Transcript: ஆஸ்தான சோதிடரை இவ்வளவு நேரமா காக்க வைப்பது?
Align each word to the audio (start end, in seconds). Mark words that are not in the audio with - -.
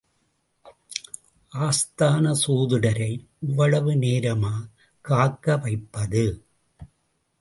ஆஸ்தான 1.51 2.33
சோதிடரை 2.47 3.11
இவ்வளவு 3.39 3.91
நேரமா 3.91 4.53
காக்க 5.05 5.57
வைப்பது? 5.57 6.25